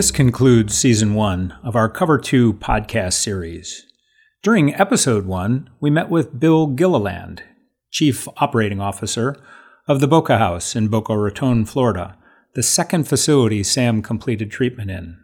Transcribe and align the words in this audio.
This 0.00 0.10
concludes 0.10 0.74
season 0.78 1.12
one 1.12 1.54
of 1.62 1.76
our 1.76 1.86
Cover 1.86 2.16
2 2.16 2.54
podcast 2.54 3.12
series. 3.12 3.84
During 4.42 4.74
episode 4.74 5.26
one, 5.26 5.68
we 5.78 5.90
met 5.90 6.08
with 6.08 6.40
Bill 6.40 6.68
Gilliland, 6.68 7.42
Chief 7.90 8.26
Operating 8.38 8.80
Officer 8.80 9.36
of 9.86 10.00
the 10.00 10.08
Boca 10.08 10.38
House 10.38 10.74
in 10.74 10.88
Boca 10.88 11.14
Raton, 11.14 11.66
Florida, 11.66 12.16
the 12.54 12.62
second 12.62 13.08
facility 13.08 13.62
Sam 13.62 14.00
completed 14.00 14.50
treatment 14.50 14.90
in. 14.90 15.18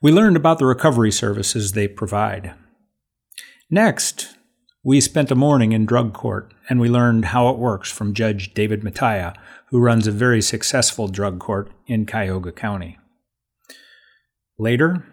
We 0.00 0.12
learned 0.12 0.36
about 0.36 0.60
the 0.60 0.66
recovery 0.66 1.10
services 1.10 1.72
they 1.72 1.88
provide. 1.88 2.54
Next, 3.68 4.36
we 4.84 5.00
spent 5.00 5.32
a 5.32 5.34
morning 5.34 5.72
in 5.72 5.86
drug 5.86 6.14
court 6.14 6.54
and 6.68 6.78
we 6.78 6.88
learned 6.88 7.24
how 7.24 7.48
it 7.48 7.58
works 7.58 7.90
from 7.90 8.14
Judge 8.14 8.54
David 8.54 8.82
Matia, 8.82 9.34
who 9.70 9.80
runs 9.80 10.06
a 10.06 10.12
very 10.12 10.40
successful 10.40 11.08
drug 11.08 11.40
court 11.40 11.72
in 11.88 12.06
Cuyahoga 12.06 12.52
County. 12.52 12.96
Later, 14.58 15.04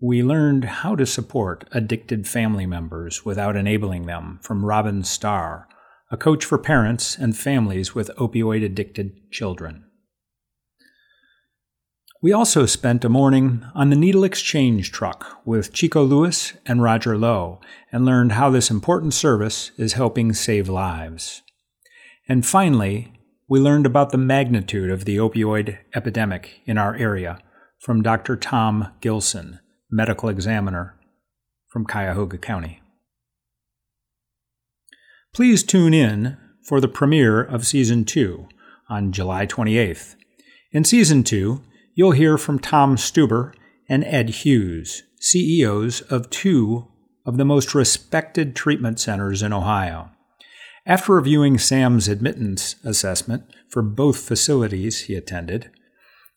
we 0.00 0.22
learned 0.22 0.64
how 0.64 0.96
to 0.96 1.04
support 1.04 1.68
addicted 1.72 2.26
family 2.26 2.64
members 2.64 3.24
without 3.24 3.56
enabling 3.56 4.06
them 4.06 4.38
from 4.42 4.64
Robin 4.64 5.04
Starr, 5.04 5.68
a 6.10 6.16
coach 6.16 6.46
for 6.46 6.56
parents 6.56 7.16
and 7.18 7.36
families 7.36 7.94
with 7.94 8.10
opioid 8.16 8.64
addicted 8.64 9.30
children. 9.30 9.84
We 12.22 12.32
also 12.32 12.64
spent 12.64 13.04
a 13.04 13.10
morning 13.10 13.66
on 13.74 13.90
the 13.90 13.96
needle 13.96 14.24
exchange 14.24 14.90
truck 14.92 15.42
with 15.44 15.74
Chico 15.74 16.02
Lewis 16.02 16.54
and 16.64 16.82
Roger 16.82 17.18
Lowe 17.18 17.60
and 17.92 18.06
learned 18.06 18.32
how 18.32 18.48
this 18.48 18.70
important 18.70 19.12
service 19.12 19.72
is 19.76 19.92
helping 19.92 20.32
save 20.32 20.70
lives. 20.70 21.42
And 22.26 22.46
finally, 22.46 23.12
we 23.46 23.60
learned 23.60 23.84
about 23.84 24.08
the 24.08 24.16
magnitude 24.16 24.90
of 24.90 25.04
the 25.04 25.18
opioid 25.18 25.76
epidemic 25.94 26.62
in 26.64 26.78
our 26.78 26.94
area 26.94 27.40
from 27.84 28.00
Dr. 28.00 28.34
Tom 28.34 28.88
Gilson, 29.02 29.60
medical 29.90 30.30
examiner 30.30 30.98
from 31.68 31.84
Cuyahoga 31.84 32.38
County. 32.38 32.80
Please 35.34 35.62
tune 35.62 35.92
in 35.92 36.38
for 36.66 36.80
the 36.80 36.88
premiere 36.88 37.42
of 37.42 37.66
Season 37.66 38.06
2 38.06 38.48
on 38.88 39.12
July 39.12 39.46
28th. 39.46 40.14
In 40.72 40.82
Season 40.82 41.22
2, 41.22 41.60
you'll 41.94 42.12
hear 42.12 42.38
from 42.38 42.58
Tom 42.58 42.96
Stuber 42.96 43.52
and 43.86 44.02
Ed 44.04 44.30
Hughes, 44.30 45.02
CEOs 45.20 46.00
of 46.02 46.30
two 46.30 46.88
of 47.26 47.36
the 47.36 47.44
most 47.44 47.74
respected 47.74 48.56
treatment 48.56 48.98
centers 48.98 49.42
in 49.42 49.52
Ohio. 49.52 50.10
After 50.86 51.12
reviewing 51.12 51.58
Sam's 51.58 52.08
admittance 52.08 52.76
assessment 52.82 53.44
for 53.68 53.82
both 53.82 54.26
facilities 54.26 55.00
he 55.00 55.14
attended, 55.16 55.70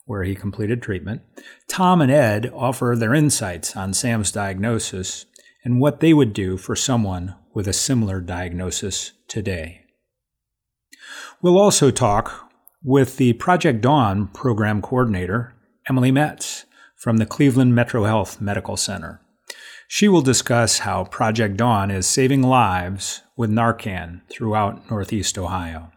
where 0.07 0.23
he 0.23 0.33
completed 0.33 0.81
treatment, 0.81 1.21
Tom 1.67 2.01
and 2.01 2.11
Ed 2.11 2.51
offer 2.55 2.95
their 2.97 3.13
insights 3.13 3.77
on 3.77 3.93
Sam's 3.93 4.31
diagnosis 4.31 5.25
and 5.63 5.79
what 5.79 5.99
they 5.99 6.13
would 6.13 6.33
do 6.33 6.57
for 6.57 6.75
someone 6.75 7.35
with 7.53 7.67
a 7.67 7.73
similar 7.73 8.21
diagnosis 8.21 9.11
today. 9.27 9.81
We'll 11.41 11.59
also 11.59 11.91
talk 11.91 12.49
with 12.83 13.17
the 13.17 13.33
Project 13.33 13.81
Dawn 13.81 14.27
program 14.27 14.81
coordinator, 14.81 15.53
Emily 15.89 16.11
Metz, 16.11 16.65
from 16.95 17.17
the 17.17 17.25
Cleveland 17.25 17.75
Metro 17.75 18.05
Health 18.05 18.41
Medical 18.41 18.77
Center. 18.77 19.21
She 19.87 20.07
will 20.07 20.21
discuss 20.21 20.79
how 20.79 21.05
Project 21.05 21.57
Dawn 21.57 21.91
is 21.91 22.07
saving 22.07 22.43
lives 22.43 23.21
with 23.35 23.51
Narcan 23.51 24.21
throughout 24.29 24.89
Northeast 24.89 25.37
Ohio. 25.37 25.91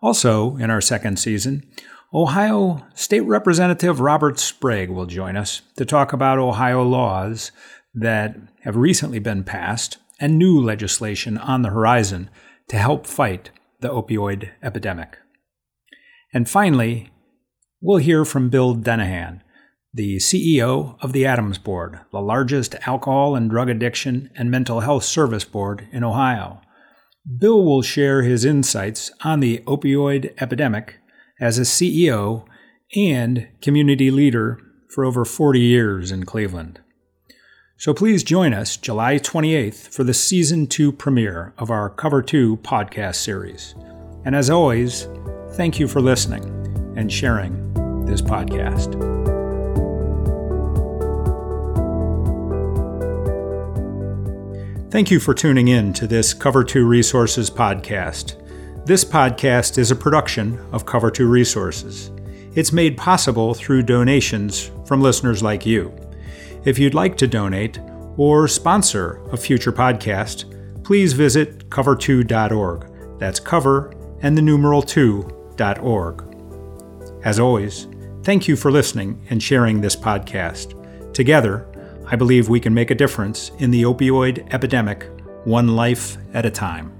Also, 0.00 0.56
in 0.56 0.70
our 0.70 0.80
second 0.80 1.18
season, 1.18 1.66
Ohio 2.14 2.86
State 2.94 3.22
Representative 3.22 3.98
Robert 3.98 4.38
Sprague 4.38 4.90
will 4.90 5.06
join 5.06 5.36
us 5.36 5.62
to 5.76 5.84
talk 5.84 6.12
about 6.12 6.38
Ohio 6.38 6.80
laws 6.84 7.50
that 7.92 8.36
have 8.62 8.76
recently 8.76 9.18
been 9.18 9.42
passed 9.42 9.96
and 10.20 10.38
new 10.38 10.60
legislation 10.60 11.36
on 11.36 11.62
the 11.62 11.70
horizon 11.70 12.30
to 12.68 12.76
help 12.76 13.08
fight 13.08 13.50
the 13.80 13.88
opioid 13.88 14.50
epidemic. 14.62 15.18
And 16.32 16.48
finally, 16.48 17.10
we'll 17.80 17.98
hear 17.98 18.24
from 18.24 18.48
Bill 18.48 18.76
Denihan, 18.76 19.40
the 19.92 20.18
CEO 20.18 20.96
of 21.02 21.12
the 21.12 21.24
ADAMHS 21.24 21.64
Board, 21.64 21.98
the 22.12 22.20
largest 22.20 22.76
alcohol 22.86 23.34
and 23.34 23.50
drug 23.50 23.68
addiction 23.68 24.30
and 24.36 24.52
mental 24.52 24.80
health 24.80 25.02
service 25.02 25.44
board 25.44 25.88
in 25.90 26.04
Ohio. 26.04 26.60
Bill 27.40 27.64
will 27.64 27.82
share 27.82 28.22
his 28.22 28.44
insights 28.44 29.10
on 29.24 29.40
the 29.40 29.64
opioid 29.66 30.32
epidemic 30.40 31.00
as 31.40 31.58
a 31.58 31.62
CEO 31.62 32.44
and 32.96 33.48
community 33.60 34.10
leader 34.10 34.60
for 34.88 35.04
over 35.04 35.24
40 35.24 35.60
years 35.60 36.12
in 36.12 36.24
Cleveland. 36.24 36.80
So 37.76 37.92
please 37.92 38.22
join 38.22 38.54
us 38.54 38.76
July 38.76 39.16
28th 39.16 39.88
for 39.88 40.04
the 40.04 40.14
season 40.14 40.66
2 40.66 40.92
premiere 40.92 41.52
of 41.58 41.70
our 41.70 41.90
Cover 41.90 42.22
2 42.22 42.58
podcast 42.58 43.16
series. 43.16 43.74
And 44.24 44.36
as 44.36 44.48
always, 44.48 45.08
thank 45.50 45.80
you 45.80 45.88
for 45.88 46.00
listening 46.00 46.44
and 46.96 47.12
sharing 47.12 47.74
this 48.06 48.22
podcast. 48.22 48.94
Thank 54.90 55.10
you 55.10 55.18
for 55.18 55.34
tuning 55.34 55.66
in 55.66 55.92
to 55.94 56.06
this 56.06 56.32
Cover 56.32 56.62
2 56.62 56.86
Resources 56.86 57.50
podcast. 57.50 58.40
This 58.86 59.02
podcast 59.02 59.78
is 59.78 59.90
a 59.90 59.96
production 59.96 60.58
of 60.70 60.84
Cover 60.84 61.10
2 61.10 61.26
Resources. 61.26 62.10
It's 62.54 62.70
made 62.70 62.98
possible 62.98 63.54
through 63.54 63.84
donations 63.84 64.70
from 64.84 65.00
listeners 65.00 65.42
like 65.42 65.64
you. 65.64 65.90
If 66.66 66.78
you'd 66.78 66.92
like 66.92 67.16
to 67.16 67.26
donate 67.26 67.80
or 68.18 68.46
sponsor 68.46 69.22
a 69.32 69.38
future 69.38 69.72
podcast, 69.72 70.84
please 70.84 71.14
visit 71.14 71.70
cover2.org. 71.70 73.18
That's 73.18 73.40
cover 73.40 73.94
and 74.20 74.36
the 74.36 74.42
numeral 74.42 74.82
2.org. 74.82 76.22
As 77.24 77.40
always, 77.40 77.86
thank 78.22 78.46
you 78.46 78.54
for 78.54 78.70
listening 78.70 79.26
and 79.30 79.42
sharing 79.42 79.80
this 79.80 79.96
podcast. 79.96 81.14
Together, 81.14 81.66
I 82.06 82.16
believe 82.16 82.50
we 82.50 82.60
can 82.60 82.74
make 82.74 82.90
a 82.90 82.94
difference 82.94 83.50
in 83.60 83.70
the 83.70 83.84
opioid 83.84 84.52
epidemic, 84.52 85.08
one 85.44 85.68
life 85.68 86.18
at 86.34 86.44
a 86.44 86.50
time. 86.50 86.92